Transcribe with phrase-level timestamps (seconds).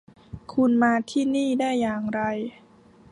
[0.53, 2.21] คุณมาที่นี่ได้อย่างไร